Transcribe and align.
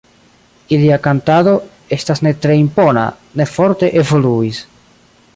Ilia 0.75 0.95
kantado 1.07 1.51
estas 1.97 2.23
ne 2.27 2.31
tre 2.45 2.55
impona, 2.61 3.03
ne 3.41 3.47
forte 3.53 3.91
evoluis. 4.05 4.63